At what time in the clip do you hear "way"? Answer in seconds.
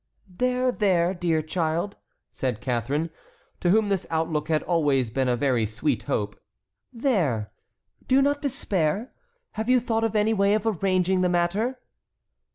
10.33-10.55